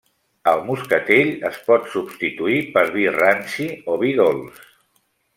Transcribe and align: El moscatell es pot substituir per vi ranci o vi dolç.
El 0.51 0.61
moscatell 0.69 1.27
es 1.49 1.59
pot 1.67 1.85
substituir 1.95 2.57
per 2.77 2.83
vi 2.95 3.05
ranci 3.19 3.67
o 3.93 3.99
vi 4.05 4.09
dolç. 4.21 4.65